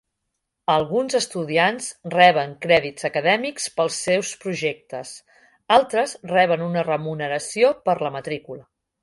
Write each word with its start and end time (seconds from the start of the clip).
Alguns 0.75 1.17
estudiants 1.17 1.89
reben 2.13 2.55
crèdits 2.63 3.07
acadèmics 3.09 3.67
pels 3.75 3.99
seus 4.07 4.33
projectes; 4.47 5.13
altres 5.77 6.17
reben 6.33 6.65
una 6.71 6.87
remuneració 6.91 7.73
per 7.91 7.97
la 8.09 8.15
matrícula. 8.19 8.67